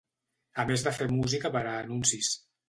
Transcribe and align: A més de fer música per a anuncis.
A 0.63 0.65
més 0.69 0.85
de 0.87 0.93
fer 0.99 1.07
música 1.17 1.53
per 1.57 1.63
a 1.73 1.75
anuncis. 1.83 2.33